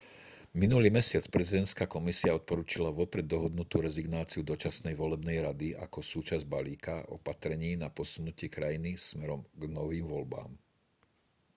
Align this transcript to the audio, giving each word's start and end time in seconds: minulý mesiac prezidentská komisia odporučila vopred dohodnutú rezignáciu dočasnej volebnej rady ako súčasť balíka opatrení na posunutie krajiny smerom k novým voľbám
minulý 0.61 0.89
mesiac 0.99 1.21
prezidentská 1.35 1.85
komisia 1.95 2.33
odporučila 2.39 2.89
vopred 2.99 3.21
dohodnutú 3.33 3.75
rezignáciu 3.87 4.41
dočasnej 4.51 4.95
volebnej 5.01 5.37
rady 5.47 5.67
ako 5.85 5.99
súčasť 6.13 6.41
balíka 6.55 6.95
opatrení 7.17 7.71
na 7.83 7.89
posunutie 7.99 8.47
krajiny 8.57 8.91
smerom 9.09 9.41
k 9.53 9.61
novým 9.77 10.05
voľbám 10.13 10.49